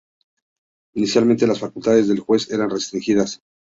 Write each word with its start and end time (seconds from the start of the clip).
Inicialmente 0.95 1.45
las 1.45 1.59
facultades 1.59 2.07
del 2.07 2.21
juez 2.21 2.49
eran 2.49 2.71
restringidas. 2.71 3.39